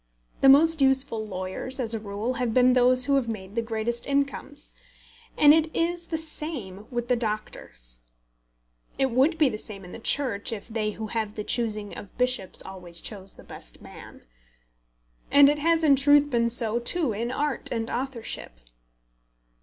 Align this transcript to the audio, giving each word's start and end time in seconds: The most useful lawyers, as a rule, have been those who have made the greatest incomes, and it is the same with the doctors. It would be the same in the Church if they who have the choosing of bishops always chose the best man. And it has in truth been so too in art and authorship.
The 0.41 0.49
most 0.49 0.81
useful 0.81 1.27
lawyers, 1.27 1.79
as 1.79 1.93
a 1.93 1.99
rule, 1.99 2.33
have 2.41 2.55
been 2.55 2.73
those 2.73 3.05
who 3.05 3.17
have 3.17 3.27
made 3.29 3.53
the 3.53 3.61
greatest 3.61 4.07
incomes, 4.07 4.71
and 5.37 5.53
it 5.53 5.69
is 5.75 6.07
the 6.07 6.17
same 6.17 6.87
with 6.89 7.07
the 7.07 7.15
doctors. 7.15 7.99
It 8.97 9.11
would 9.11 9.37
be 9.37 9.47
the 9.47 9.59
same 9.59 9.85
in 9.85 9.91
the 9.91 9.99
Church 9.99 10.51
if 10.51 10.67
they 10.67 10.89
who 10.93 11.05
have 11.05 11.35
the 11.35 11.43
choosing 11.43 11.95
of 11.95 12.17
bishops 12.17 12.63
always 12.63 12.99
chose 12.99 13.35
the 13.35 13.43
best 13.43 13.79
man. 13.79 14.23
And 15.29 15.49
it 15.49 15.59
has 15.59 15.83
in 15.83 15.95
truth 15.95 16.31
been 16.31 16.49
so 16.49 16.79
too 16.79 17.13
in 17.13 17.29
art 17.29 17.69
and 17.71 17.87
authorship. 17.91 18.59